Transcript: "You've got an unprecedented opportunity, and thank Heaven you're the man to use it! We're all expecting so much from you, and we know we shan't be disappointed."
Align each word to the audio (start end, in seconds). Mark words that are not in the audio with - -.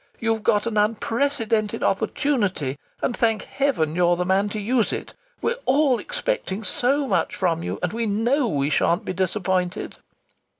"You've 0.19 0.41
got 0.41 0.65
an 0.65 0.77
unprecedented 0.77 1.83
opportunity, 1.83 2.79
and 3.03 3.15
thank 3.15 3.43
Heaven 3.43 3.93
you're 3.95 4.15
the 4.15 4.25
man 4.25 4.49
to 4.49 4.59
use 4.59 4.91
it! 4.91 5.13
We're 5.43 5.59
all 5.65 5.99
expecting 5.99 6.63
so 6.63 7.07
much 7.07 7.35
from 7.35 7.61
you, 7.61 7.77
and 7.83 7.93
we 7.93 8.07
know 8.07 8.47
we 8.47 8.71
shan't 8.71 9.05
be 9.05 9.13
disappointed." 9.13 9.97